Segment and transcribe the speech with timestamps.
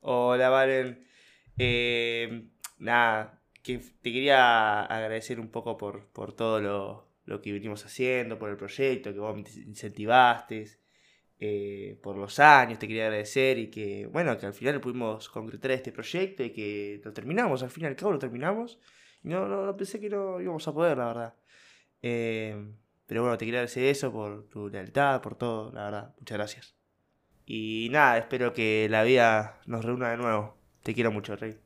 [0.00, 1.06] Hola, Valen.
[1.58, 7.84] Eh, nada, que te quería agradecer un poco por, por todo lo, lo que venimos
[7.84, 10.66] haciendo, por el proyecto, que vos me incentivaste,
[11.38, 15.72] eh, por los años, te quería agradecer y que, bueno, que al final pudimos concretar
[15.72, 18.78] este proyecto y que lo terminamos, al fin y al cabo lo terminamos.
[19.22, 21.34] No, no, no pensé que no íbamos a poder, la verdad.
[22.02, 22.56] Eh,
[23.06, 26.14] pero bueno, te quería agradecer eso por tu lealtad, por todo, la verdad.
[26.18, 26.75] Muchas gracias.
[27.46, 30.56] Y nada, espero que la vida nos reúna de nuevo.
[30.82, 31.56] Te quiero mucho, Rey.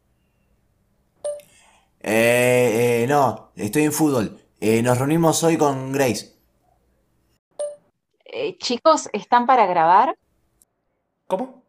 [2.02, 4.38] Eh, eh, no, estoy en fútbol.
[4.61, 6.37] Eh, nos reunimos hoy con Grace.
[8.27, 10.16] Eh, chicos, ¿están para grabar?
[11.27, 11.59] ¿Cómo?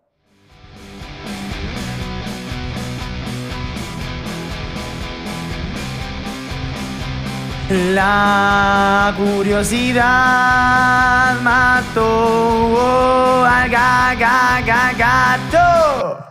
[7.72, 16.26] La curiosidad mató al ga- ga- ga- gato.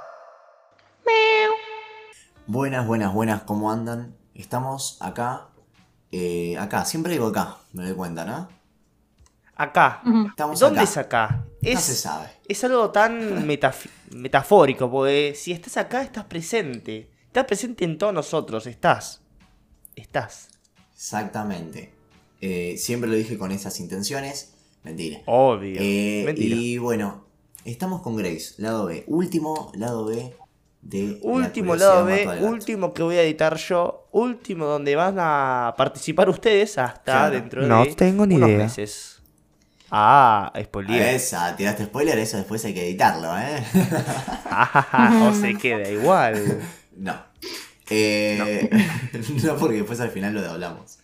[2.47, 4.15] Buenas, buenas, buenas, ¿cómo andan?
[4.35, 5.47] Estamos acá.
[6.13, 8.47] eh, acá, siempre digo acá, me doy cuenta, ¿no?
[9.57, 10.02] Acá.
[10.29, 10.91] Estamos ¿Dónde acá.
[10.91, 11.45] es acá?
[11.63, 12.29] No se sabe.
[12.49, 17.10] es algo tan metaf- metafórico, porque si estás acá, estás presente.
[17.29, 19.23] Estás presente en todos nosotros, estás.
[19.97, 20.49] Estás.
[21.04, 21.90] Exactamente.
[22.43, 24.52] Eh, siempre lo dije con esas intenciones.
[24.82, 25.20] Mentira.
[25.24, 25.79] Obvio.
[25.80, 26.57] Eh, Mentira.
[26.57, 27.24] y bueno,
[27.65, 29.04] estamos con Grace, lado B.
[29.07, 30.34] Último lado B
[30.82, 31.07] de.
[31.07, 35.73] la Último curiosidad lado B, último que voy a editar yo, último donde van a
[35.79, 37.35] participar ustedes hasta Claro.
[37.35, 38.59] dentro No de tengo ni unos idea.
[38.59, 39.23] meses.
[39.90, 41.14] Ah, spoiler.
[41.14, 43.64] esa, tiraste spoiler, eso después hay que editarlo, ¿eh?
[45.24, 46.60] o se queda igual.
[46.96, 47.29] no.
[47.91, 48.71] Eh,
[49.45, 49.57] no.
[49.57, 50.99] porque después al final lo hablamos.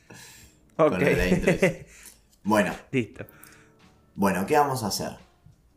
[0.76, 0.90] Ok.
[0.90, 1.86] Con lo de.
[2.42, 3.26] Bueno, Listo.
[4.14, 5.16] bueno, ¿qué vamos a hacer?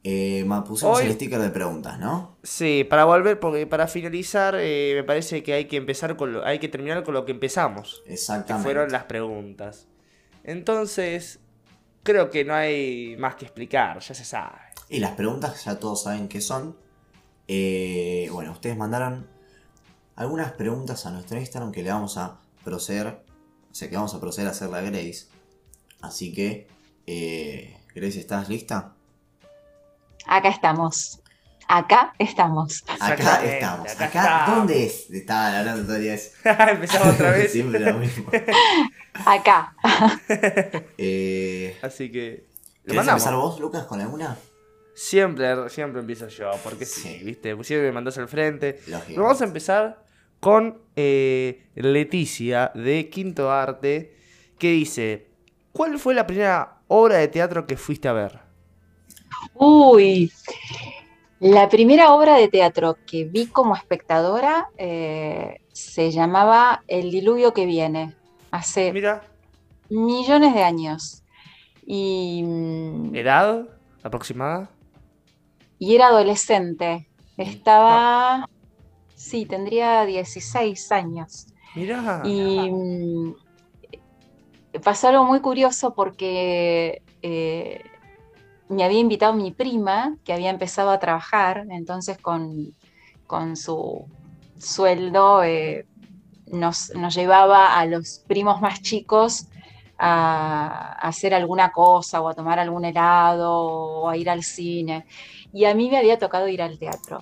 [0.03, 2.37] Eh, pusimos Hoy- el sticker de preguntas, ¿no?
[2.43, 6.45] Sí, para volver, porque para finalizar, eh, me parece que hay que empezar con lo,
[6.45, 8.03] hay que terminar con lo que empezamos.
[8.05, 8.63] Que Exactamente.
[8.63, 9.87] fueron las preguntas.
[10.43, 11.39] Entonces,
[12.03, 14.57] creo que no hay más que explicar, ya se sabe.
[14.89, 16.77] Y las preguntas ya todos saben qué son.
[17.47, 19.27] Eh, bueno, ustedes mandaron
[20.19, 23.23] algunas preguntas a nuestro Instagram que le vamos a proceder.
[23.71, 25.27] O sea, que vamos a proceder a hacerle a Grace.
[26.01, 26.67] Así que,
[27.07, 28.93] eh, Grace, ¿estás lista?
[30.27, 31.21] Acá estamos.
[31.69, 32.83] Acá estamos.
[32.99, 33.13] Acá
[33.45, 33.91] estamos.
[33.91, 34.57] acá Acá, estamos.
[34.57, 35.09] ¿dónde es?
[35.09, 36.31] Estaban hablando todo el día eso.
[36.43, 37.51] Empezamos otra vez.
[37.53, 38.29] Siempre lo mismo.
[39.25, 39.73] Acá.
[40.97, 42.45] Eh, Así que.
[42.83, 43.21] ¿Querés mandamos.
[43.23, 44.35] empezar vos, Lucas, con alguna?
[44.95, 47.23] Siempre, siempre empiezo yo, porque sí, Sí.
[47.23, 47.51] ¿viste?
[47.63, 48.81] Siempre me mandás al frente.
[48.87, 49.21] Lógico.
[49.21, 50.08] Vamos a empezar
[50.39, 54.15] con eh, Leticia de Quinto Arte,
[54.57, 55.27] que dice:
[55.71, 58.39] ¿Cuál fue la primera obra de teatro que fuiste a ver?
[59.53, 60.31] Uy.
[61.39, 67.65] La primera obra de teatro que vi como espectadora eh, se llamaba El diluvio que
[67.65, 68.13] viene,
[68.51, 69.23] hace Mira,
[69.89, 71.23] millones de años.
[71.85, 73.67] Y, mm, edad
[74.03, 74.69] aproximada.
[75.77, 77.07] y era adolescente.
[77.37, 78.49] Estaba,
[79.19, 81.47] sí, tendría 16 años.
[81.75, 82.21] Mira.
[82.23, 83.35] Y mm,
[84.81, 87.83] pasó algo muy curioso porque eh,
[88.69, 92.73] me había invitado mi prima, que había empezado a trabajar, entonces con,
[93.27, 94.05] con su
[94.57, 95.85] sueldo eh,
[96.47, 99.47] nos, nos llevaba a los primos más chicos
[99.97, 105.05] a, a hacer alguna cosa o a tomar algún helado o a ir al cine.
[105.51, 107.21] Y a mí me había tocado ir al teatro.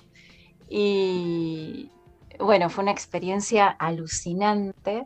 [0.68, 1.92] Y
[2.38, 5.04] bueno, fue una experiencia alucinante.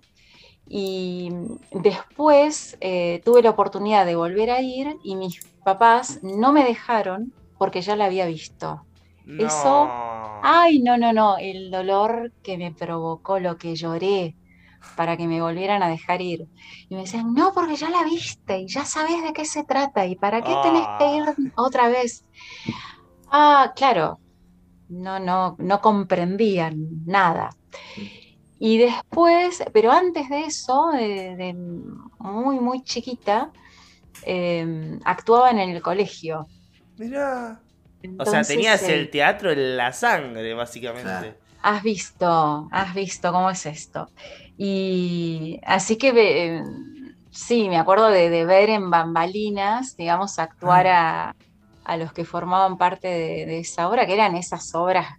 [0.66, 1.30] Y
[1.72, 7.34] después eh, tuve la oportunidad de volver a ir y mis papás no me dejaron
[7.58, 8.86] porque ya la había visto.
[9.24, 9.46] No.
[9.46, 9.96] eso-
[10.40, 14.36] Ay, no, no, no, el dolor que me provocó, lo que lloré
[14.94, 16.48] para que me volvieran a dejar ir.
[16.88, 20.06] Y me decían, no, porque ya la viste y ya sabes de qué se trata
[20.06, 21.24] y para qué tenés que ir
[21.56, 22.24] otra vez.
[23.30, 24.20] Ah, claro,
[24.92, 27.50] no, no, no comprendían nada.
[28.58, 31.54] Y después, pero antes de eso, de, de
[32.18, 33.50] muy, muy chiquita,
[34.24, 36.46] eh, actuaba en el colegio.
[36.96, 37.60] Mira.
[38.18, 41.36] O sea, tenías eh, el teatro en la sangre, básicamente.
[41.62, 44.08] Has visto, has visto cómo es esto.
[44.56, 46.62] Y así que eh,
[47.30, 51.36] sí, me acuerdo de, de ver en bambalinas, digamos, actuar a,
[51.84, 55.18] a los que formaban parte de, de esa obra, que eran esas obras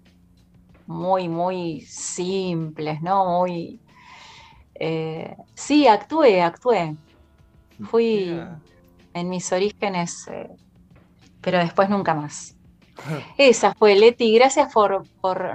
[0.87, 3.39] muy, muy simples, ¿no?
[3.39, 3.79] Muy...
[4.75, 6.95] eh, sí, actué, actué.
[7.83, 8.39] Fui
[9.13, 10.49] en mis orígenes, eh,
[11.41, 12.55] pero después nunca más.
[13.37, 15.05] Esa fue Leti, gracias por,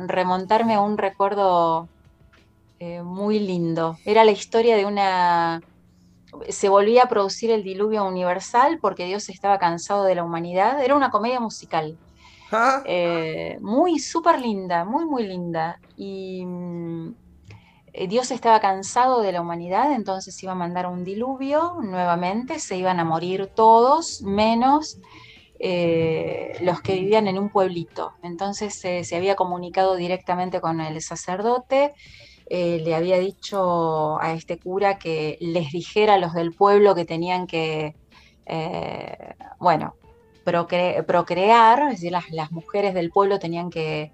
[0.07, 1.89] remontarme a un recuerdo
[2.79, 3.99] eh, muy lindo.
[4.05, 5.63] Era la historia de una...
[6.49, 10.83] Se volvía a producir el diluvio universal porque Dios estaba cansado de la humanidad.
[10.83, 11.99] Era una comedia musical.
[12.51, 12.83] Ah.
[12.87, 15.81] Eh, muy súper linda, muy, muy linda.
[15.97, 17.15] Y mm,
[17.93, 22.77] eh, Dios estaba cansado de la humanidad, entonces iba a mandar un diluvio nuevamente, se
[22.77, 24.99] iban a morir todos, menos
[25.59, 28.13] eh, los que vivían en un pueblito.
[28.23, 31.95] Entonces se había comunicado directamente con el sacerdote,
[32.51, 37.05] eh, le había dicho a este cura que les dijera a los del pueblo que
[37.05, 37.95] tenían que,
[38.47, 39.95] eh, bueno,
[40.45, 44.13] procrear, es decir, las, mujeres del pueblo tenían que,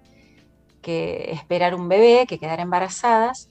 [0.83, 3.49] esperar un bebé, que quedar embarazadas,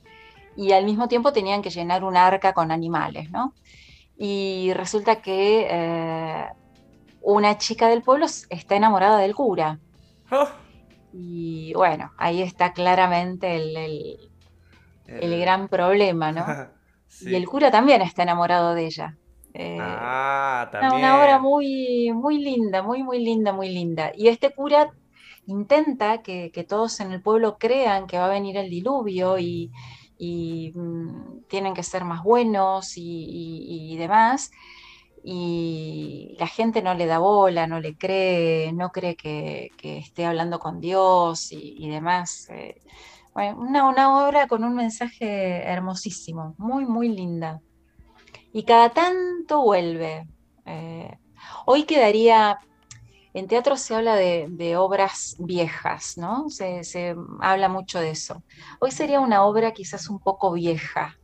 [0.57, 3.55] y al mismo tiempo tenían que llenar un arca con animales, ¿no?
[4.17, 6.47] Y resulta que
[7.23, 9.81] una chica del pueblo está enamorada del cura.
[10.31, 10.47] Oh.
[11.13, 14.34] Y bueno, ahí está claramente el, el,
[15.07, 16.45] gran problema, ¿no?
[17.21, 19.17] Y el cura también está enamorado de ella.
[19.53, 20.95] Eh, ah, también.
[20.95, 24.11] Una, obra muy, muy linda, muy, muy linda, muy linda.
[24.17, 24.91] Y este cura
[25.47, 29.71] intenta que, todos en el pueblo crean que va a venir el diluvio y,
[30.75, 34.51] mm, tienen que ser más buenos y demás
[35.27, 40.59] y la gente no le da bola, no le cree, no cree que, esté hablando
[40.59, 42.49] con Dios y, demás.
[42.51, 42.83] Eh,
[43.35, 47.61] una, obra con un mensaje hermosísimo, muy, muy linda.
[48.53, 50.29] Y cada tanto vuelve.
[50.67, 51.19] Eh,
[51.67, 52.59] hoy quedaría,
[53.33, 56.49] en teatro se habla de, obras viejas, ¿no?
[56.49, 58.43] Se, se habla mucho de eso.
[58.81, 61.17] Hoy sería una obra quizás un poco vieja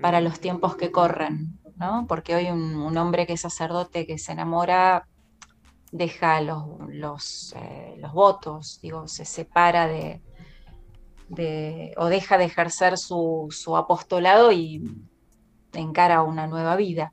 [0.00, 1.58] para los tiempos que corren.
[2.08, 5.06] Porque hoy un, hombre que es sacerdote que se enamora
[5.92, 10.22] deja los, los, eh, votos, digo, se separa de,
[11.96, 14.82] o deja de ejercer su, apostolado y
[15.72, 17.12] encara una nueva vida.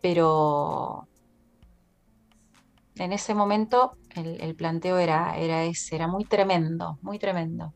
[0.00, 1.08] Pero
[2.96, 7.72] en ese momento el, planteo era, era ese, era muy tremendo, muy tremendo.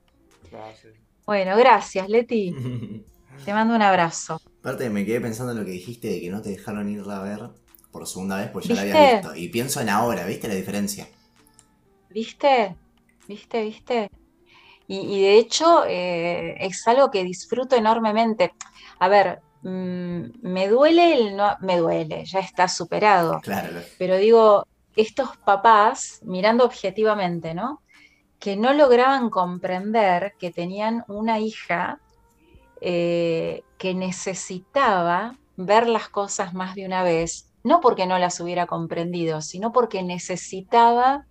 [1.24, 2.54] Bueno, gracias, Leti.
[3.44, 4.40] Te mando un abrazo.
[4.60, 7.22] Aparte, me quedé pensando en lo que dijiste de que no te dejaron irla a
[7.22, 7.50] ver
[7.92, 9.36] por segunda vez, pues ya la había visto.
[9.36, 11.06] Y pienso en ahora, ¿viste la diferencia?
[12.10, 12.74] ¿Viste?
[13.28, 13.62] ¿Viste?
[13.62, 14.10] ¿Viste?
[14.88, 18.54] Y, de hecho, eh, es algo que disfruto enormemente.
[19.00, 21.56] A ver, mm, me duele el no.
[21.60, 23.40] Me duele, ya está superado.
[23.40, 23.80] Claro.
[23.98, 27.82] Pero digo, estos papás, mirando objetivamente, ¿no?
[28.38, 32.00] Que no lograban comprender que tenían una hija
[32.80, 38.66] eh, que necesitaba ver las cosas más de una vez, no porque no las hubiera
[38.66, 41.26] comprendido, sino porque necesitaba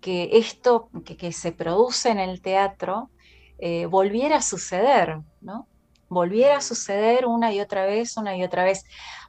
[0.00, 3.10] que esto que, se produce en el teatro
[3.58, 5.66] eh, volviera a suceder, ¿no?
[6.08, 8.84] Volviera a suceder una y otra vez, una y otra vez.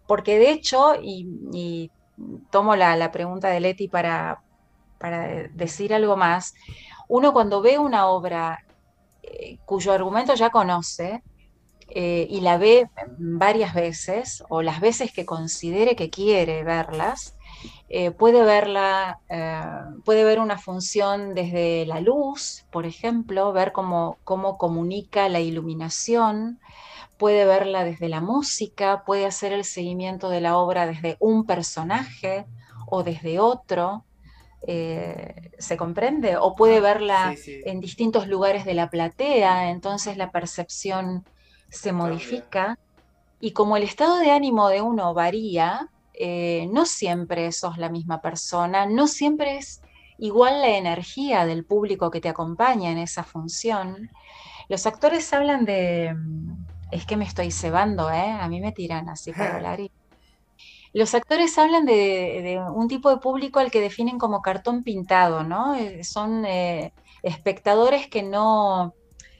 [0.07, 1.91] Porque de hecho, y,
[2.51, 4.41] tomo la, pregunta de Leti para,
[4.97, 6.53] para decir algo más,
[7.07, 8.65] uno cuando ve una obra
[9.23, 11.23] eh, cuyo argumento ya conoce
[11.89, 17.35] eh, y la ve varias veces o las veces que considere que quiere verlas,
[17.89, 19.19] eh, puede verla,
[20.05, 26.59] puede ver una función desde la luz, por ejemplo, ver cómo, cómo comunica la iluminación,
[27.19, 32.45] puede verla desde la música, puede hacer el seguimiento de la obra desde un personaje
[32.87, 34.05] o desde otro.
[34.61, 36.37] Eh, ¿Se comprende?
[36.37, 41.25] O puede ah, verla en distintos lugares de la platea, entonces la percepción
[41.69, 42.79] se modifica.
[43.41, 45.89] Y como el estado de ánimo de uno varía,
[46.19, 49.81] eh, no siempre sos la misma persona, no siempre es
[50.17, 54.09] igual la energía del público que te acompaña en esa función.
[54.67, 56.13] Los actores hablan de...
[56.13, 58.31] Mm, es que me estoy cebando, ¿eh?
[58.31, 59.91] A mí me tiran así para hablar y
[60.91, 65.75] los actores hablan de, un tipo de público al que definen como cartón pintado, ¿no?
[65.75, 68.93] Eh, son eh, espectadores que no,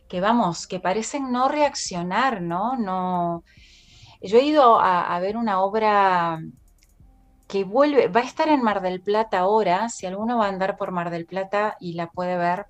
[0.08, 2.78] que vamos, que parecen no reaccionar, ¿no?
[2.78, 3.44] no
[4.22, 6.42] yo he ido a, ver una obra
[7.50, 10.78] que vuelve, va a estar en Mar del Plata ahora, si alguno va a andar
[10.78, 12.68] por Mar del Plata y la puede ver,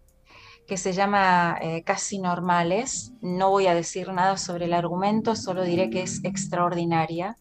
[0.67, 3.11] que se llama eh, Casi Normales.
[3.21, 7.35] No voy a decir nada sobre el argumento, solo diré que es extraordinaria.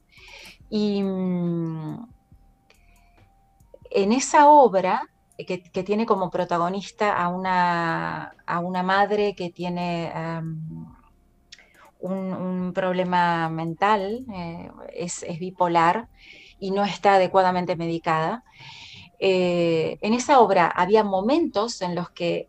[0.68, 2.08] Y mm,
[3.90, 5.02] en esa obra,
[5.36, 10.86] que, tiene como protagonista a una, a una madre que tiene em,
[12.00, 16.08] un, problema mental, eh, es, bipolar
[16.58, 18.44] y no está adecuadamente medicada.
[19.20, 22.48] eh, en esa obra había momentos en los que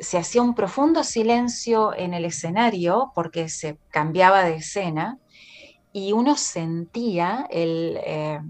[0.00, 5.18] se hacía un profundo silencio en el escenario porque se cambiaba de escena
[5.92, 8.40] y uno sentía eh,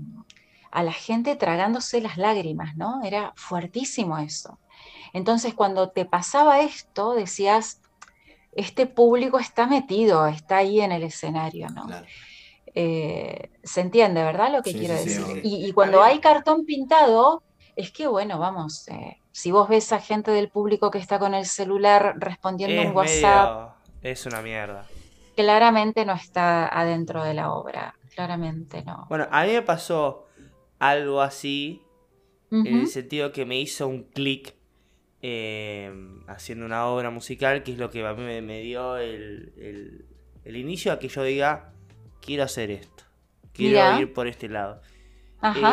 [0.71, 3.03] a la gente tragándose las lágrimas, ¿no?
[3.05, 4.59] Era fuertísimo eso.
[5.13, 7.81] Entonces, cuando te pasaba esto, decías,
[8.53, 11.87] este público está metido, está ahí en el escenario, ¿no?
[12.75, 14.53] Eh, se entiende, ¿verdad?
[14.53, 15.41] Lo que quiero decir.
[15.43, 17.43] y, cuando hay cartón pintado,
[17.77, 21.35] es que, bueno, vamos, eh, si vos ves a gente del público que está con
[21.35, 23.77] el celular respondiendo un WhatsApp...
[24.03, 24.87] Es una mierda.
[25.35, 29.07] Claramente no está adentro de la obra, claramente no.
[29.09, 30.27] Bueno, a mí me pasó
[30.79, 31.83] algo así,
[32.51, 34.55] en el sentido que me hizo un clic
[35.23, 40.05] em, haciendo una obra musical, que es lo que a mí me, dio el,
[40.45, 41.73] inicio a que yo diga,
[42.25, 43.05] quiero hacer esto,
[43.53, 44.81] quiero ir por este lado.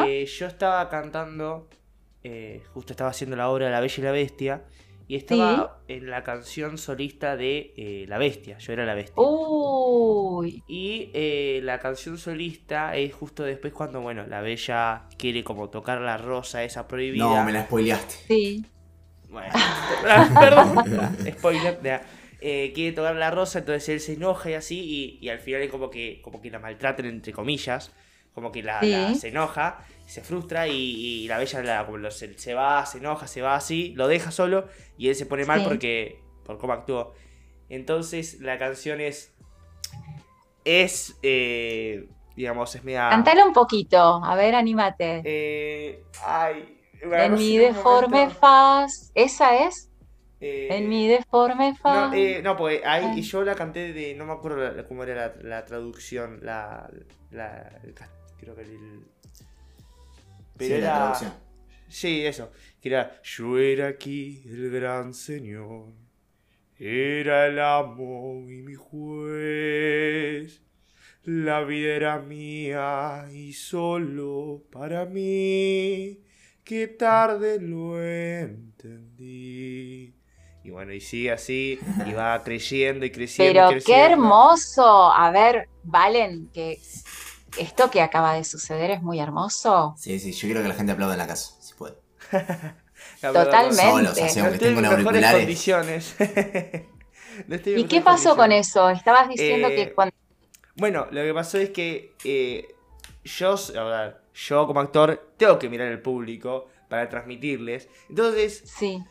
[0.05, 1.69] Eh, yo estaba cantando
[2.23, 4.63] eh, justo estaba haciendo la obra La Bella y la Bestia,
[5.07, 9.15] y estaba en la canción solista de eh, La Bestia, yo era la Bestia.
[10.67, 15.99] Y eh, la canción solista es justo después cuando, bueno, la Bella quiere como tocar
[15.99, 17.25] la rosa esa prohibida.
[17.25, 18.13] No, me la spoileaste.
[18.27, 18.65] Sí.
[19.29, 19.53] Bueno,
[20.39, 20.75] perdón.
[21.37, 22.01] Spoiler.
[22.41, 25.89] Quiere tocar la rosa, entonces él se enoja y así, y, al final es como
[25.89, 27.91] que, como que la maltraten entre comillas,
[28.33, 31.61] como que la se enoja se frustra y, la bella
[32.11, 34.67] se, va, se enoja, se va así, lo deja solo
[34.97, 37.13] y él se pone mal porque por cómo actuó.
[37.69, 39.33] Entonces la canción es
[40.65, 45.21] es eh, digamos es media Cantale un poquito, a ver, anímate.
[45.23, 49.90] Eh, ay, en mi deforme faz, esa es.
[50.41, 52.09] En mi deforme faz.
[52.09, 55.35] No, eh, no pues ahí y yo la canté de no me acuerdo cómo era
[55.41, 56.89] la, traducción, la,
[57.29, 57.69] la
[58.39, 59.05] creo que el
[60.61, 61.15] pero sí, era.
[61.87, 62.51] Sí, eso.
[62.79, 63.21] Que era.
[63.23, 65.93] Yo era aquí el gran señor.
[66.77, 70.61] Era el amo y mi juez.
[71.23, 76.19] La vida era mía y solo para mí.
[76.63, 80.13] Qué tarde lo entendí.
[80.63, 83.69] Y bueno, y sigue así, y va creciendo y creciendo.
[83.69, 85.11] Pero qué hermoso.
[85.11, 86.79] A ver, Valen, que
[87.57, 89.95] esto que acaba de suceder es muy hermoso.
[89.97, 91.95] Sí, sí, yo quiero que la gente aplaude en la casa, si puede.
[93.21, 94.29] Totalmente.
[94.29, 96.15] Solos, condiciones.
[97.65, 98.89] ¿Y qué pasó con eso?
[98.89, 100.13] Estabas diciendo que eh, cuando...
[100.75, 102.75] Bueno, lo que pasó es que eh,
[103.23, 107.89] yo, a ver, yo como actor tengo que mirar al público para transmitirles.
[108.09, 109.03] Entonces, sí.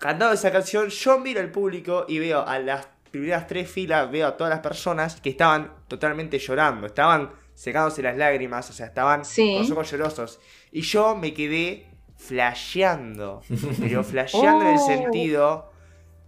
[0.00, 4.26] Cantando esa canción, yo miro al público y veo a las primeras tres filas, veo
[4.26, 9.22] a todas las personas que estaban totalmente llorando, estaban secándose las lágrimas, o sea, estaban
[9.22, 10.40] con los ojos llorosos.
[10.72, 13.42] Y yo me quedé flasheando,
[13.78, 14.86] pero flasheando en el oh.
[14.86, 15.72] sentido,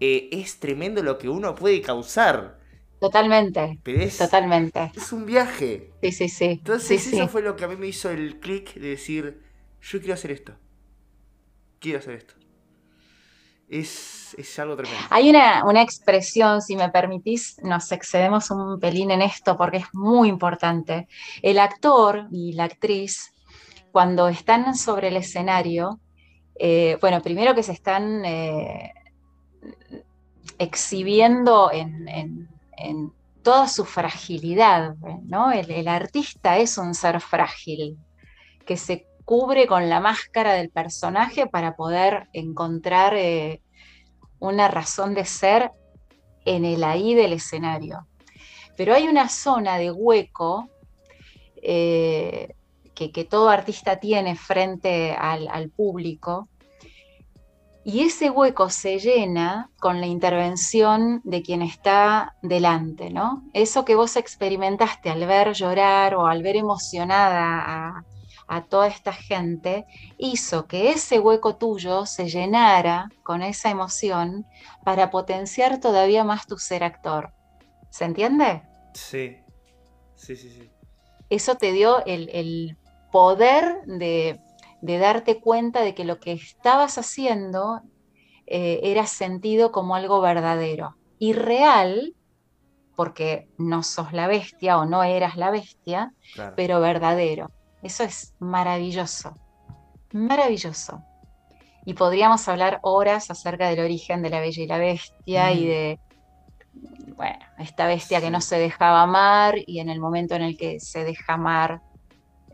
[0.00, 2.58] eh, es tremendo lo que uno puede causar.
[3.00, 3.80] Totalmente.
[4.18, 4.92] totalmente.
[4.94, 5.90] Es un viaje.
[6.02, 6.44] Sí, sí, sí.
[6.44, 9.40] Entonces eso fue lo que a mí me hizo el clic de decir,
[9.80, 10.52] yo quiero hacer esto.
[11.80, 12.34] Quiero hacer esto.
[13.72, 15.00] Es, algo tremendo.
[15.08, 19.86] Hay una, una, expresión, si me permitís, nos excedemos un pelín en esto porque es
[19.94, 21.08] muy importante.
[21.40, 23.32] El actor y la actriz,
[23.90, 26.00] cuando están sobre el escenario,
[26.58, 28.92] eh, bueno, primero que se están eh,
[30.58, 32.06] exhibiendo en,
[32.76, 33.12] en,
[33.42, 35.50] toda su fragilidad, ¿no?
[35.50, 37.98] El, el, artista es un ser frágil,
[38.64, 43.61] que se cubre con la máscara del personaje para poder encontrar eh,
[44.42, 45.70] una razón de ser
[46.44, 48.06] en el ahí del escenario.
[48.76, 50.68] Pero hay una zona de hueco
[51.62, 52.54] eh,
[52.94, 56.48] que, todo artista tiene frente al, público,
[57.84, 63.42] y ese hueco se llena con la intervención de quien está delante, ¿no?
[63.54, 68.04] Eso que vos experimentaste al ver llorar o al ver emocionada a,
[68.46, 69.86] a toda esta gente,
[70.18, 74.46] hizo que ese hueco tuyo se llenara con esa emoción
[74.84, 77.32] para potenciar todavía más tu ser actor.
[77.90, 78.62] ¿Se entiende?
[78.94, 79.36] Sí,
[80.16, 80.70] sí, sí, sí.
[81.30, 82.76] Eso te dio el,
[83.10, 84.38] poder de,
[84.80, 87.80] darte cuenta de que lo que estabas haciendo
[88.46, 92.14] eh, era sentido como algo verdadero y real,
[92.96, 96.12] porque no sos la bestia o no eras la bestia,
[96.56, 97.50] pero verdadero.
[97.82, 99.36] Eso es maravilloso,
[100.12, 101.02] maravilloso.
[101.84, 105.68] Y podríamos hablar horas acerca del origen de la Bella y la Bestia y mm.
[105.68, 106.00] de,
[107.16, 110.78] bueno, esta bestia que no se dejaba amar y en el momento en el que
[110.78, 111.82] se deja amar,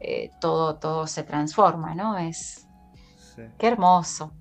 [0.00, 2.16] eh, todo, todo se transforma, ¿no?
[2.16, 2.68] Es,
[3.36, 3.42] Sí.
[3.58, 4.32] Qué hermoso.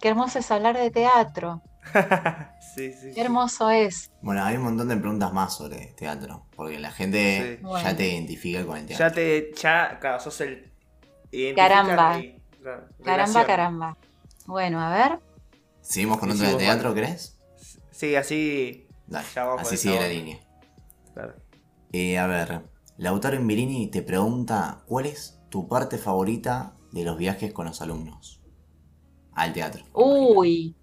[0.00, 1.62] Qué hermoso es hablar de teatro.
[2.74, 3.20] sí, sí, Qué sí.
[3.20, 4.10] hermoso es.
[4.22, 6.46] Bueno, hay un montón de preguntas más sobre teatro.
[6.56, 7.62] Porque la gente Sí.
[7.62, 7.96] ya Bueno.
[7.96, 9.06] te identifica con el teatro.
[9.08, 9.52] Ya te.
[9.60, 10.72] Ya, claro, sos el.
[11.56, 12.18] Caramba.
[12.18, 13.44] y- claro, Caramba, relación.
[13.46, 13.96] caramba.
[14.46, 15.18] Bueno, a ver.
[15.80, 17.38] ¿Seguimos con otro de teatro, crees?
[17.90, 18.86] Sí, así.
[19.06, 20.38] Dale, Ya vamos así sigue la línea.
[21.12, 21.34] Claro.
[21.92, 22.62] Eh, a ver,
[22.96, 28.40] Lautaro Imbirini te pregunta ¿cuál es tu parte favorita de los viajes con los alumnos?
[29.34, 29.84] Al teatro.
[29.92, 30.74] Uy.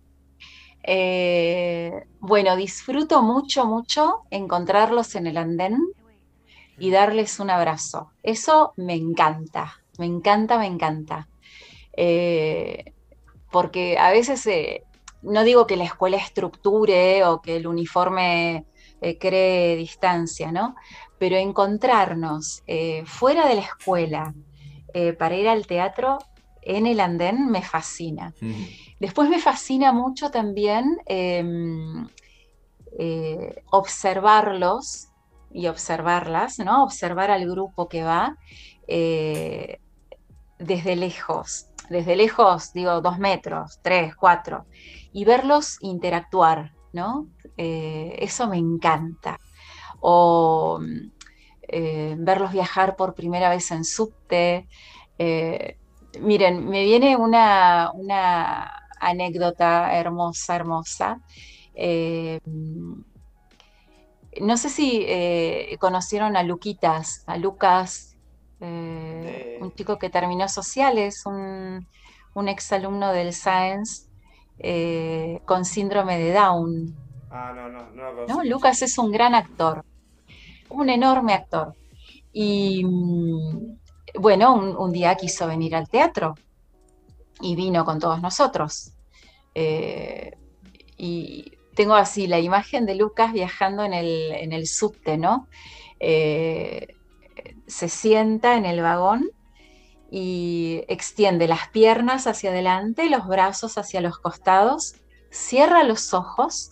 [0.84, 5.78] Eh, bueno, disfruto mucho, mucho encontrarlos en el andén
[6.78, 8.12] y darles un abrazo.
[8.24, 11.28] Eso me encanta, me encanta, me encanta.
[11.96, 12.94] Eh,
[13.52, 14.84] porque a veces, eh,
[15.22, 18.66] no digo que la escuela estructure o que el uniforme
[19.20, 20.76] cree distancia, ¿no?
[21.18, 22.64] Pero encontrarnos
[23.06, 24.34] fuera de la escuela
[25.18, 26.20] para ir al teatro
[26.62, 28.34] en el andén me fascina.
[29.00, 32.08] Después me fascina mucho también em,
[33.00, 35.08] eh, observarlos
[35.52, 36.84] y observarlas, ¿no?
[36.84, 38.38] Observar al grupo que va
[38.88, 39.80] eh,
[40.60, 41.68] desde lejos.
[41.90, 44.66] Desde lejos, digo, dos metros, tres, cuatro,
[45.12, 47.28] y verlos interactuar, ¿no?
[47.58, 49.40] Eh, eso me encanta.
[50.00, 50.80] O
[52.18, 54.68] verlos viajar por primera vez en subte.
[55.18, 55.78] eh,
[56.20, 61.22] Miren, me viene una, una anécdota hermosa, hermosa.
[61.74, 62.40] Eh,
[64.42, 68.18] no sé si eh, conocieron a Luquitas, a Lucas,
[68.60, 71.88] eh, un chico que terminó sociales, un,
[72.34, 74.08] un exalumno del Science
[75.46, 76.96] con síndrome de Down.
[77.32, 78.44] Ah, no, no, no ¿no?
[78.44, 79.84] Lucas es un gran actor,
[80.70, 81.74] un enorme actor.
[82.32, 83.81] Y mm,
[84.20, 86.36] bueno, un, día quiso venir al teatro
[87.40, 88.92] y vino con todos nosotros.
[89.56, 90.38] Eh,
[90.98, 95.48] y tengo así la imagen de Lucas viajando en el, en el subte, ¿no?
[96.00, 96.96] Eh,
[97.68, 99.30] se sienta en el vagón
[100.12, 104.96] y extiende las piernas hacia adelante, los brazos hacia los costados,
[105.30, 106.72] cierra los ojos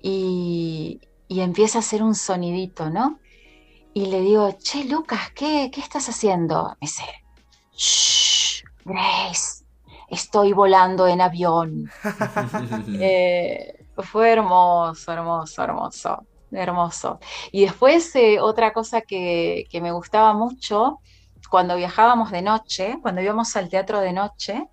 [0.00, 3.18] y, y empieza a hacer un sonidito, ¿no?
[3.96, 6.70] Y le digo, che, Lucas, ¿qué, qué estás haciendo?
[6.80, 7.04] Me dice,
[7.76, 9.64] shh, Grace,
[10.08, 11.90] estoy volando en avión.
[13.00, 17.20] Eh, fue hermoso, hermoso, hermoso, hermoso.
[17.52, 20.98] Y después eh, otra cosa que, que me gustaba mucho,
[21.48, 24.68] cuando viajábamos de noche, cuando íbamos al teatro de noche,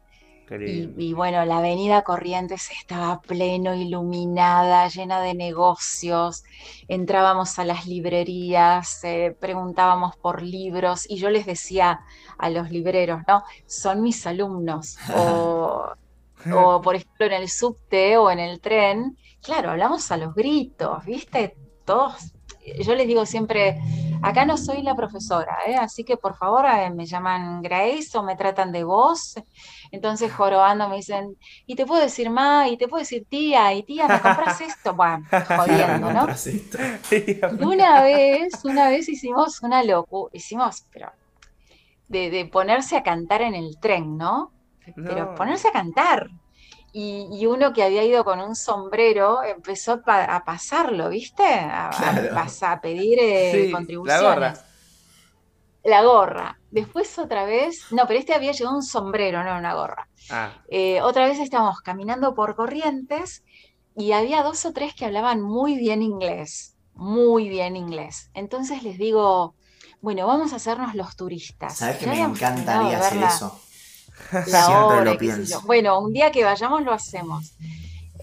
[0.49, 6.43] y, bueno, la avenida Corrientes estaba pleno, iluminada, llena de negocios.
[6.87, 12.01] Entrábamos a las librerías, eh, preguntábamos por libros y yo les decía
[12.37, 13.43] a los libreros, ¿no?
[13.65, 14.97] Son mis alumnos.
[16.43, 20.33] O, o por ejemplo en el subte o en el tren, claro, hablamos a los
[20.33, 21.55] gritos, ¿viste?
[21.85, 22.33] Todos,
[22.83, 23.77] yo les digo siempre,
[24.21, 25.75] acá no soy la profesora, ¿eh?
[25.75, 29.33] así que por favor eh, me llaman Grace o me tratan de vos.
[29.91, 33.83] Entonces jorobando me dicen, y te puedo decir ma, y te puedo decir tía, y
[33.83, 34.93] tía, ¿me compras esto?
[34.95, 36.33] Bueno, jodiendo, ¿no?
[37.47, 41.11] Y una vez, una vez hicimos una locura, hicimos, pero
[42.07, 44.53] de, de ponerse a cantar en el tren, ¿no?
[45.05, 45.35] Pero No.
[45.35, 46.27] ponerse a cantar.
[46.93, 51.43] Y, y uno que había ido con un sombrero empezó a, pa- a pasarlo, ¿viste?
[51.43, 52.33] A, a Claro.
[52.33, 53.71] pas- a pedir eh, Sí,
[54.03, 54.21] la contribuciones.
[54.21, 54.65] gorra.
[55.83, 56.59] La gorra.
[56.69, 60.07] Después otra vez, no, pero este había llevado un sombrero, no una gorra.
[60.29, 63.43] Ah, Eh, otra vez estábamos caminando por Corrientes
[63.95, 68.29] y había dos o tres que hablaban muy bien inglés, muy bien inglés.
[68.33, 69.55] Entonces les digo,
[70.01, 71.77] bueno, vamos a hacernos los turistas.
[71.77, 73.59] ¿Sabes que me encantaría hacer eso?
[74.31, 75.61] la Siempre lo pienso.
[75.61, 77.53] Bueno, un día que vayamos lo hacemos.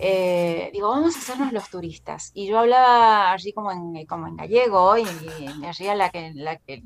[0.00, 2.30] Eh, digo, vamos a hacernos los turistas.
[2.34, 6.32] Y yo hablaba allí como en, como en gallego y, y me hacía la que,
[6.34, 6.82] la que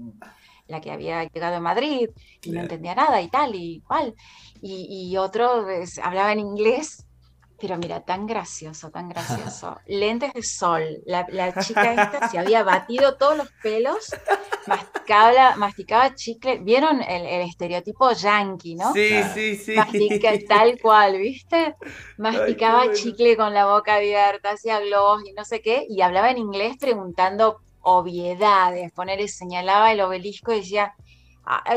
[0.73, 2.09] la que había llegado a Madrid
[2.43, 4.15] y no entendía nada y tal y cual.
[4.61, 7.05] Y, y otro pues, hablaba en inglés,
[7.63, 9.81] pero mira, tan gracioso, tan gracioso.
[9.87, 10.83] Lentes de sol.
[11.07, 14.19] La, la chica esta se había batido todos los pelos,
[14.67, 16.59] masticaba, masticaba chicle.
[16.59, 18.95] ¿Vieron el, el estereotipo yankee, no?
[18.95, 19.35] sí, Claro.
[19.35, 19.75] sí, sí.
[19.77, 21.77] Mastica tal cual, ¿viste?
[22.17, 22.93] Masticaba bueno.
[22.93, 26.77] chicle con la boca abierta, hacía globos y no sé qué, y hablaba en inglés
[26.81, 31.03] preguntando obviedades, poner, señalaba el obelisco y decía, "Ah,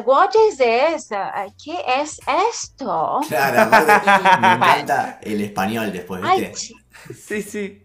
[0.06, 1.12] What is this?
[1.12, 2.20] Ah, ¿Qué es
[2.52, 3.20] esto?
[3.28, 3.70] Claro,
[4.42, 6.54] me encanta el español después, Ay, ¿viste?
[6.54, 7.82] chi- Sí, sí.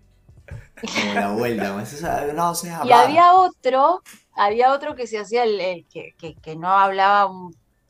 [0.94, 4.02] Como la vuelta, eso, no sé y había otro,
[4.34, 7.30] había otro que se hacía el, el que, que- que no hablaba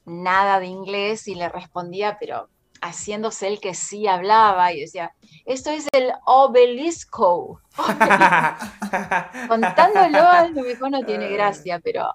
[0.07, 2.49] nada de inglés y le respondía, pero
[2.83, 5.13] haciéndose el que sí hablaba y decía,
[5.45, 7.61] esto es el obelisco.
[9.49, 12.11] Contándolo a lo mejor no tiene gracia, pero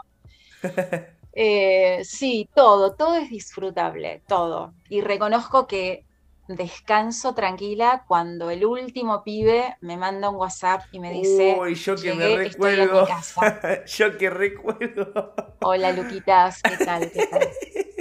[1.36, 4.76] eh, sí, todo, todo es disfrutable, todo.
[4.90, 6.08] Y reconozco que
[6.48, 12.00] descanso tranquila cuando el último pibe me manda un WhatsApp y me dice, Uy, yo
[12.02, 13.06] que me "Llegué, estoy en mi recuerdo.
[13.06, 13.42] casa".
[13.88, 15.34] yo que recuerdo.
[15.60, 17.12] Hola Luquitas, ¿qué tal?
[17.12, 17.52] ¿Qué tal?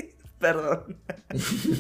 [0.39, 0.99] Perdón.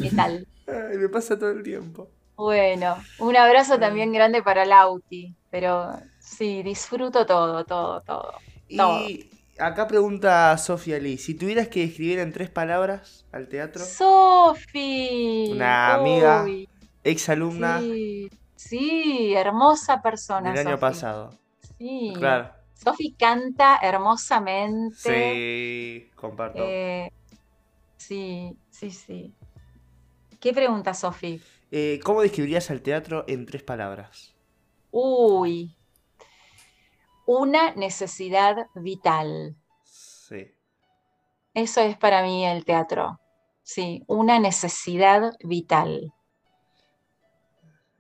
[0.00, 0.46] ¿Qué tal?
[0.66, 2.10] Ay, me pasa todo el tiempo.
[2.36, 8.44] Bueno, un abrazo también grande para Lauti, pero sí, disfruto todo, todo, todo.
[8.76, 9.14] Todo.
[9.58, 15.50] Acá pregunta Sofía Lee, si tuvieras que describir en tres palabras al teatro, Sofi.
[15.52, 16.68] Una amiga Uy,
[17.04, 20.50] ex alumna sí, sí, hermosa persona.
[20.50, 20.80] del año Sofi.
[20.80, 21.38] pasado.
[21.78, 22.12] Sí.
[22.16, 22.50] Claro.
[22.72, 24.96] Sofi canta hermosamente.
[24.96, 26.58] Sí, comparto.
[26.66, 27.12] Eh,
[27.96, 29.34] sí, sí, sí.
[30.40, 31.40] ¿Qué pregunta, Sofi?
[31.70, 34.34] Eh, ¿Cómo describirías al teatro en tres palabras?
[34.90, 35.76] Uy,
[37.26, 39.56] una necesidad vital.
[39.84, 40.52] Sí.
[41.54, 43.20] Eso es para mí el teatro.
[43.62, 46.12] Sí, una necesidad vital.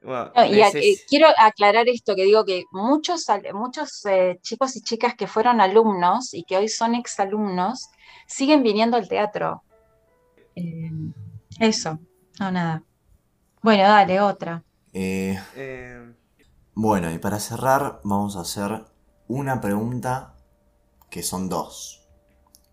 [0.02, 4.82] Bueno, No, y eh, quiero aclarar esto, que digo que muchos, muchos eh, chicos y
[4.82, 7.88] chicas que fueron alumnos y que hoy son exalumnos,
[8.26, 9.62] siguen viniendo al teatro.
[10.56, 10.90] Eh,
[11.58, 11.98] eso,
[12.38, 12.82] no, nada.
[13.62, 14.62] Bueno, dale, otra.
[14.92, 16.14] Eh, eh,
[16.74, 18.84] bueno, y para cerrar, vamos a hacer
[19.28, 20.36] una pregunta
[21.10, 22.06] que son dos.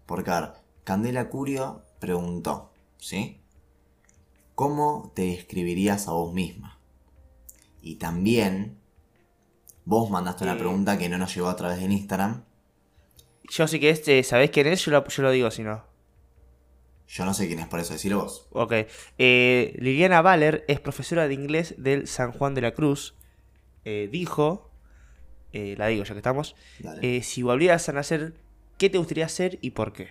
[0.05, 0.51] Porque, a ver,
[0.83, 3.41] Candela Curio preguntó, ¿sí?
[4.55, 6.79] ¿Cómo te describirías a vos misma?
[7.81, 8.77] Y también,
[9.85, 10.57] vos mandaste una Eh.
[10.57, 12.43] pregunta que no nos llegó a través del Instagram.
[13.49, 14.85] yo sí que este, ¿sabés quién es?
[14.85, 15.83] Yo lo, yo lo digo si no.
[17.07, 18.47] Yo no sé quién es, por eso decirlo vos.
[18.51, 18.73] Ok.
[19.17, 23.15] Eh, Liliana Valer es profesora de inglés del San Juan de la Cruz.
[23.83, 24.70] Eh, dijo,
[25.53, 26.55] eh, la digo ya que estamos,
[27.01, 28.33] eh, si volvieras a nacer,
[28.77, 30.09] ¿qué te gustaría hacer y por qué?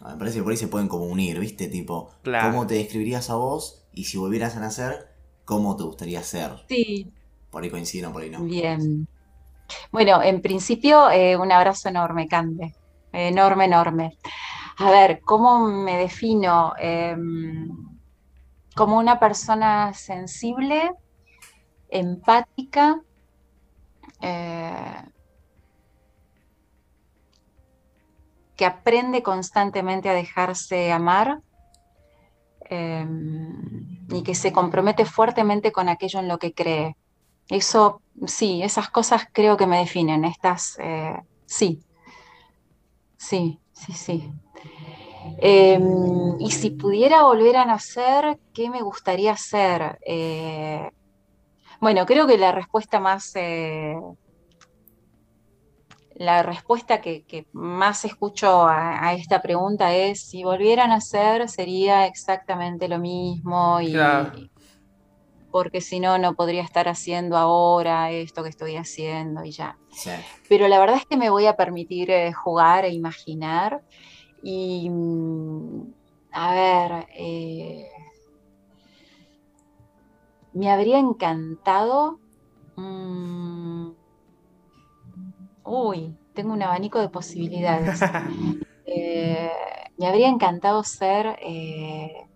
[0.00, 1.68] Ah, Me parece que por ahí se pueden como unir, ¿viste?
[1.68, 2.52] Tipo, Claro.
[2.52, 3.84] ¿cómo te describirías a vos?
[3.92, 5.08] Y si volvieras a nacer,
[5.44, 6.52] ¿cómo te gustaría ser?
[6.68, 7.12] Sí,
[7.50, 8.40] Por ahí coinciden, por ahí no.
[8.46, 9.06] bien.
[9.92, 12.74] Bueno, en principio, eh, un abrazo enorme, Cande.
[13.12, 14.18] Enorme, enorme.
[14.78, 16.74] A ver, ¿cómo me defino?
[16.78, 17.68] Em,
[18.76, 20.90] como una persona sensible,
[21.88, 23.00] empática,
[24.22, 25.04] eh,
[28.56, 31.40] que aprende constantemente a dejarse amar
[32.70, 36.96] em, y que se compromete fuertemente con aquello en lo que cree.
[37.48, 40.24] Eso, sí, esas cosas creo que me definen.
[40.24, 41.82] Estas, eh, sí,
[43.16, 44.32] sí, sí, sí.
[45.38, 49.98] Em, y si pudiera volver a nacer, ¿qué me gustaría hacer?
[50.06, 50.90] Eh,
[51.82, 53.96] bueno, creo que la respuesta más, eh,
[56.14, 61.48] la respuesta que, que más escucho a, a esta pregunta es, si volviera a nacer
[61.48, 64.32] sería exactamente lo mismo y Claro.
[65.50, 69.76] porque si no, no podría estar haciendo ahora esto que estoy haciendo y ya.
[69.90, 70.10] Sí.
[70.48, 73.82] Pero la verdad es que me voy a permitir eh, jugar e imaginar.
[74.42, 75.92] Y, mm,
[76.32, 77.91] a ver, eh,
[80.52, 82.18] me habría encantado...
[82.76, 83.90] mm,
[85.64, 88.00] uy, tengo un abanico de posibilidades.
[88.84, 89.50] Eh,
[89.96, 92.26] me habría encantado ser eh,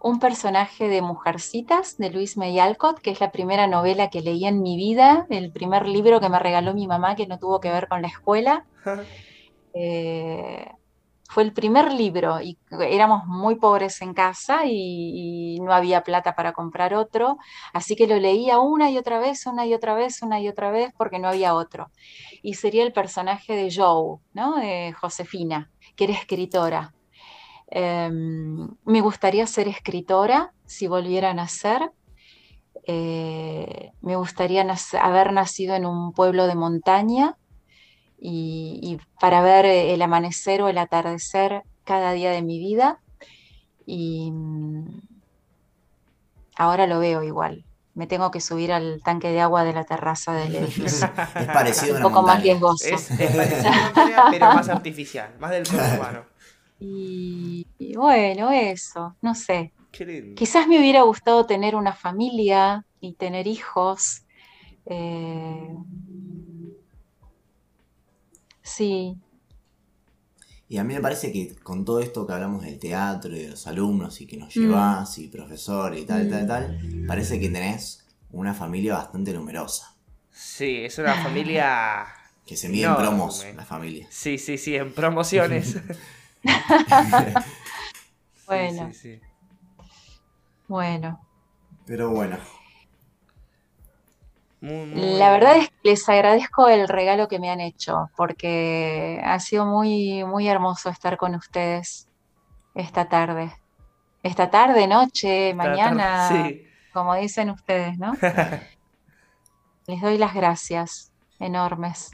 [0.00, 4.44] un personaje de Mujercitas de Luis May Alcott, que es la primera novela que leí
[4.44, 7.70] en mi vida, el primer libro que me regaló mi mamá que no tuvo que
[7.70, 8.66] ver con la escuela.
[9.72, 10.68] Eh,
[11.30, 16.52] fue el primer libro y éramos muy pobres en casa y, no había plata para
[16.52, 17.38] comprar otro,
[17.72, 20.72] así que lo leía una y otra vez, una y otra vez, una y otra
[20.72, 21.92] vez porque no había otro.
[22.42, 24.56] Y sería el personaje de Joe, ¿no?
[24.56, 26.94] De Josefina, que era escritora.
[27.70, 31.92] Eh, me gustaría ser escritora si volviera a nacer.
[32.88, 34.66] Eh, me gustaría
[35.00, 37.36] haber nacido en un pueblo de montaña
[38.20, 43.00] y, y para ver eh, el amanecer o el atardecer cada día de mi vida.
[43.86, 45.00] Y mm,
[46.56, 47.64] ahora lo veo igual.
[47.94, 51.12] Me tengo que subir al tanque de agua de la terraza del edificio.
[51.36, 52.86] Es parecido a un una poco más riesgoso.
[52.86, 56.24] Es, es parecido a una montaña, pero más artificial, más del cuerpo humano.
[56.78, 59.74] Y, y bueno, eso, no sé.
[60.34, 64.24] Quizás me hubiera gustado tener una familia y tener hijos.
[64.86, 65.74] eh,
[68.76, 69.16] sí,
[70.68, 73.48] Y a mí me parece que con todo esto que hablamos del teatro y de
[73.48, 74.60] los alumnos y que nos Mm.
[74.60, 76.46] llevas y profesor y tal, tal, Mm.
[76.46, 79.96] tal, parece que tenés una familia bastante numerosa.
[80.30, 82.06] Sí, es una familia.
[82.46, 84.06] Que se mide en No, promos me- la familia.
[84.10, 85.76] Sí, sí, sí, en promociones.
[88.46, 89.20] Bueno, Sí, sí, sí.
[90.68, 91.20] bueno.
[91.86, 92.38] Pero bueno,
[94.60, 99.20] Muy, muy La verdad es que les agradezco el regalo que me han hecho, porque
[99.24, 102.08] ha sido muy, muy hermoso estar con ustedes
[102.74, 103.52] esta tarde.
[104.22, 106.66] Esta tarde, noche, tarde- mañana, Sí.
[106.92, 108.12] como dicen ustedes, ¿no?
[109.86, 112.10] Les doy las gracias enormes.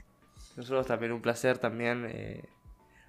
[0.56, 2.44] Nosotros también un placer también eh,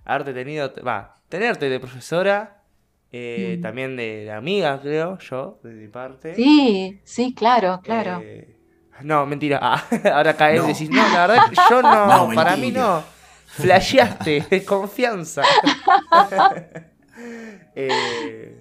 [0.03, 2.63] haberte tenido, va, tenerte de profesora,
[3.11, 3.61] eh, Mm.
[3.61, 6.35] también de, de amiga, creo, yo, de mi parte.
[6.35, 8.19] Sí, sí, claro, claro.
[8.23, 8.56] Eh,
[9.03, 9.59] no, mentira.
[9.61, 9.83] Ah,
[10.13, 10.65] ahora caes No.
[10.65, 13.03] y decís, no, la verdad que yo no, No, para mí no.
[13.45, 15.43] Flasheaste, confianza.
[17.75, 18.57] Eh,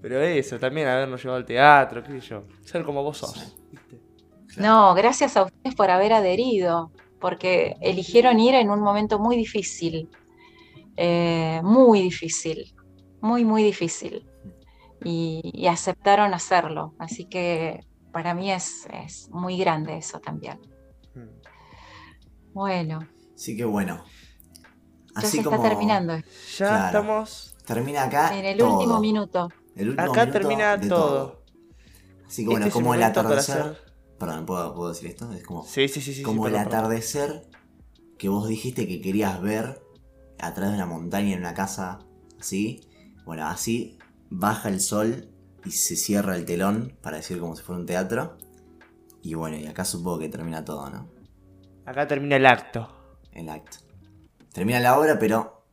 [0.00, 2.44] pero eso, también habernos llevado al teatro, qué sé yo.
[2.64, 3.32] Ser como vos sos.
[3.32, 3.56] Sí.
[3.70, 4.00] ¿viste?
[4.54, 4.68] claro.
[4.68, 10.08] No, gracias a ustedes por haber adherido, porque eligieron ir en un momento muy difícil,
[10.96, 12.74] eh, muy difícil,
[13.20, 14.26] muy, muy difícil,
[15.04, 16.94] y, y aceptaron hacerlo.
[16.98, 17.80] Así que
[18.16, 20.58] para mí es, es muy grande eso también.
[21.14, 21.28] Mm.
[22.54, 24.02] Bueno, Así que bueno.
[25.14, 26.16] ya se como está terminando.
[26.16, 26.22] Ya
[26.56, 26.86] Claro.
[26.86, 27.54] estamos.
[27.66, 28.78] termina acá En el todo.
[28.78, 29.48] último minuto.
[29.74, 31.42] El último Acá minuto termina de todo.
[32.26, 33.60] Así que bueno, Este el como el momento para atardecer.
[33.60, 35.30] hacer- Perdón, ¿puedo, puedo decir esto?
[35.34, 36.22] Es como, Sí, sí, sí, sí.
[36.22, 36.68] como sí, el perdón.
[36.74, 37.50] atardecer
[38.18, 39.82] que vos dijiste que querías ver
[40.38, 41.98] atrás de una montaña en una casa
[42.40, 42.80] así.
[43.26, 43.98] Bueno, así
[44.30, 45.28] baja el sol
[45.66, 48.38] y se cierra el telón para decir como si fuera un teatro.
[49.22, 51.10] Y bueno, y acá supongo que termina todo, ¿no?
[51.84, 52.88] Acá termina el acto.
[53.32, 53.78] El acto.
[54.52, 55.64] Termina la obra, pero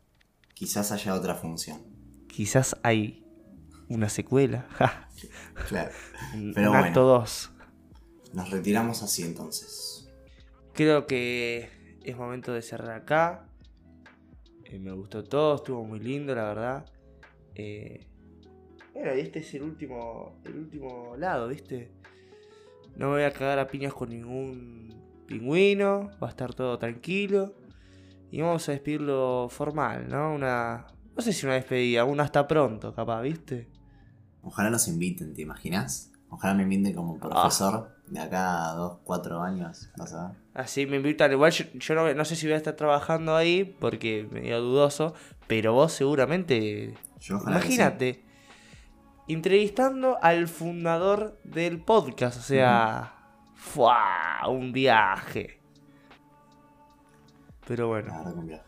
[0.54, 1.82] quizás haya otra función.
[2.28, 3.26] Quizás hay
[3.90, 4.68] una secuela.
[4.78, 5.10] Ja,
[5.70, 5.92] Claro.
[6.32, 6.88] Pero un bueno.
[6.88, 7.52] acto 2.
[8.34, 10.10] Nos retiramos así entonces.
[10.74, 13.48] Creo que es momento de cerrar acá.
[14.66, 16.86] Eh, me gustó todo, estuvo muy lindo, la verdad.
[17.54, 18.08] Eh,
[18.94, 21.92] bueno, y este es el último, el último lado, ¿viste?
[22.96, 24.94] No me voy a cagar a piñas con ningún
[25.26, 27.56] pingüino, va a estar todo tranquilo.
[28.30, 30.34] Y vamos a despedirlo formal, ¿no?
[30.34, 30.88] Una.
[31.16, 33.70] No sé si una despedida, un hasta pronto, capaz, ¿viste?
[34.42, 36.12] Ojalá nos inviten, ¿te imaginas?
[36.30, 40.38] Ojalá me inviten como profesor de acá a dos, cuatro años, vas a ver.
[40.56, 41.32] Así me invitan.
[41.32, 45.14] Igual yo, yo no, no sé si voy a estar trabajando ahí porque medio dudoso.
[45.48, 46.96] Pero vos seguramente.
[47.20, 47.58] Yo ojalá.
[47.58, 48.23] Imagínate.
[49.28, 52.38] Entrevistando al fundador del podcast.
[52.40, 53.14] O sea.
[53.56, 54.42] ¡Fua!
[54.50, 55.62] Un viaje.
[57.68, 58.34] Pero bueno.
[58.44, 58.64] Viaje.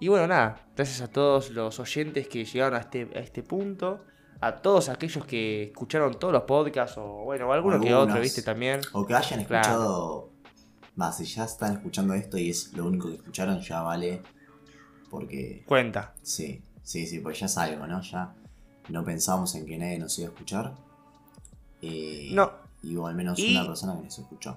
[0.00, 0.60] Y bueno, nada.
[0.76, 4.04] Gracias a todos los oyentes que llegaron a este, a este punto.
[4.40, 6.98] A todos aquellos que escucharon todos los podcasts.
[6.98, 8.80] O bueno, alguno que otro, viste también.
[8.92, 9.62] O que hayan Claro.
[9.68, 10.30] escuchado.
[11.00, 14.22] Va, si ya están escuchando esto y es lo único que escucharon, ya vale.
[15.10, 15.64] Porque.
[15.66, 16.12] Cuenta.
[16.22, 18.00] Sí, sí, sí, pues ya es algo, ¿no?
[18.02, 18.34] Ya
[18.88, 20.74] no pensamos en que nadie nos iba a escuchar.
[21.82, 22.50] Eh, No.
[22.82, 24.56] Y hubo al menos Y- una persona que nos escuchó.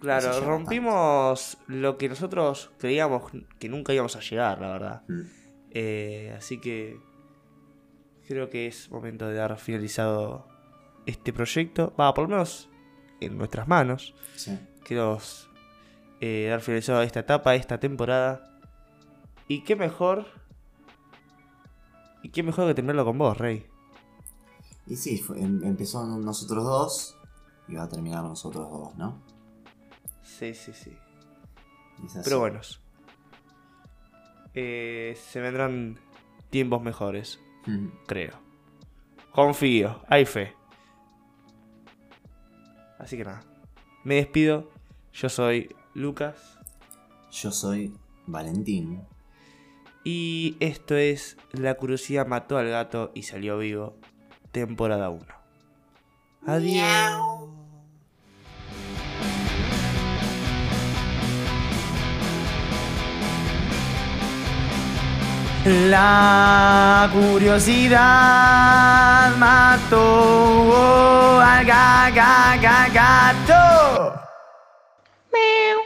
[0.00, 5.02] Claro, rompimos lo que nosotros creíamos que nunca íbamos a llegar, la verdad.
[5.08, 5.20] Mm.
[5.72, 6.96] Eh, así que
[8.28, 10.46] creo que es momento de dar finalizado
[11.06, 11.92] este proyecto.
[11.98, 12.68] Va, por lo menos
[13.20, 14.14] en nuestras manos.
[14.36, 14.56] Sí.
[14.84, 15.48] Queremos
[16.20, 18.56] eh, dar finalizado esta etapa, esta temporada.
[19.48, 20.26] Y qué mejor.
[22.22, 23.66] Y qué mejor que terminarlo con vos, Rey.
[24.86, 27.16] Y sí, fue- em- empezó nosotros dos
[27.68, 29.22] y va a terminar nosotros dos, ¿no?
[30.22, 30.96] Sí, sí, sí.
[32.24, 32.80] Pero buenos.
[34.54, 35.98] Eh, se vendrán
[36.50, 37.38] tiempos mejores.
[37.66, 37.88] Mm.
[38.06, 38.32] creo.
[39.32, 40.54] Confío, hay fe.
[42.98, 43.42] Así que nada,
[44.04, 44.70] me despido.
[45.12, 46.58] Yo soy Lucas
[47.30, 47.94] Yo soy
[48.26, 49.02] Valentín.
[50.04, 53.96] Y esto es La curiosidad mató al gato y salió vivo,
[54.52, 55.24] temporada 1.
[56.46, 57.48] Adiós.
[65.64, 68.00] La curiosidad
[69.36, 74.20] mató al ga- ga- ga- gato.
[75.32, 75.78] Miau.